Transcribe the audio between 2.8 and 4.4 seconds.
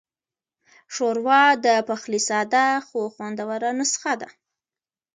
خو خوندوره نسخه ده.